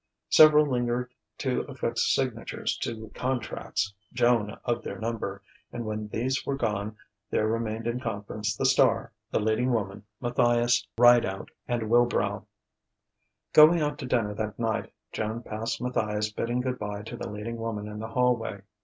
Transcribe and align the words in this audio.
Several 0.31 0.65
lingered 0.65 1.11
to 1.37 1.61
affix 1.69 2.11
signatures 2.11 2.75
to 2.77 3.11
contracts 3.13 3.93
Joan 4.13 4.57
of 4.65 4.81
their 4.81 4.97
number; 4.97 5.43
and 5.71 5.85
when 5.85 6.07
these 6.07 6.43
were 6.43 6.55
gone, 6.55 6.97
there 7.29 7.45
remained 7.47 7.85
in 7.85 7.99
conference 7.99 8.55
the 8.57 8.65
star, 8.65 9.11
the 9.29 9.39
leading 9.39 9.71
woman, 9.71 10.03
Matthias, 10.19 10.87
Rideout, 10.97 11.51
and 11.67 11.83
Wilbrow. 11.87 12.47
Going 13.53 13.83
out 13.83 13.99
to 13.99 14.07
dinner 14.07 14.33
that 14.33 14.57
night, 14.57 14.91
Joan 15.11 15.43
passed 15.43 15.79
Matthias 15.79 16.31
bidding 16.31 16.61
good 16.61 16.79
bye 16.79 17.03
to 17.03 17.15
the 17.15 17.29
leading 17.29 17.57
woman 17.57 17.87
in 17.87 17.99
the 17.99 18.07
hallway. 18.07 18.63